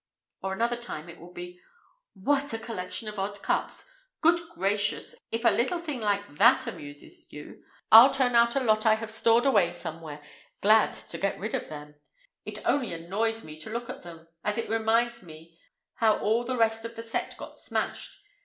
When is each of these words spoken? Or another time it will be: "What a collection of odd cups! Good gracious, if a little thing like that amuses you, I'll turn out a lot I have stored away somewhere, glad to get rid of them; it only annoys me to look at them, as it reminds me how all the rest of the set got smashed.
Or 0.41 0.51
another 0.53 0.77
time 0.77 1.09
it 1.09 1.19
will 1.19 1.31
be: 1.31 1.61
"What 2.15 2.53
a 2.53 2.57
collection 2.57 3.07
of 3.07 3.19
odd 3.19 3.43
cups! 3.43 3.87
Good 4.21 4.39
gracious, 4.49 5.13
if 5.31 5.45
a 5.45 5.51
little 5.51 5.77
thing 5.77 5.99
like 6.01 6.37
that 6.37 6.65
amuses 6.65 7.31
you, 7.31 7.63
I'll 7.91 8.09
turn 8.11 8.33
out 8.35 8.55
a 8.55 8.61
lot 8.63 8.83
I 8.83 8.95
have 8.95 9.11
stored 9.11 9.45
away 9.45 9.71
somewhere, 9.71 10.19
glad 10.59 10.93
to 10.93 11.19
get 11.19 11.39
rid 11.39 11.53
of 11.53 11.69
them; 11.69 11.97
it 12.45 12.65
only 12.65 12.93
annoys 12.93 13.43
me 13.43 13.59
to 13.59 13.69
look 13.69 13.91
at 13.91 14.01
them, 14.01 14.27
as 14.43 14.57
it 14.57 14.71
reminds 14.71 15.21
me 15.21 15.59
how 15.93 16.17
all 16.17 16.45
the 16.45 16.57
rest 16.57 16.83
of 16.83 16.95
the 16.95 17.03
set 17.03 17.37
got 17.37 17.55
smashed. 17.55 18.21